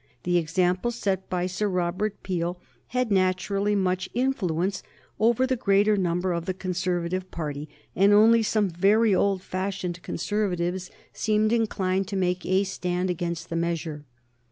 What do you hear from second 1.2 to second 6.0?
by Sir Robert Peel had naturally much influence over the greater